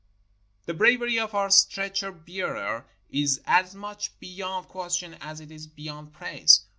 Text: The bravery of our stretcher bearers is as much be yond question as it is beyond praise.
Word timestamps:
The 0.65 0.73
bravery 0.73 1.19
of 1.19 1.35
our 1.35 1.51
stretcher 1.51 2.11
bearers 2.11 2.85
is 3.11 3.39
as 3.45 3.75
much 3.75 4.19
be 4.19 4.25
yond 4.33 4.67
question 4.67 5.15
as 5.21 5.39
it 5.39 5.51
is 5.51 5.67
beyond 5.67 6.11
praise. 6.11 6.61